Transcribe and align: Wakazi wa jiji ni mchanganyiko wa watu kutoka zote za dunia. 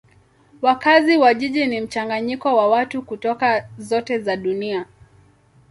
Wakazi 0.61 1.17
wa 1.17 1.33
jiji 1.33 1.65
ni 1.65 1.81
mchanganyiko 1.81 2.55
wa 2.55 2.67
watu 2.67 3.01
kutoka 3.01 3.69
zote 3.77 4.19
za 4.19 4.37
dunia. 4.37 4.85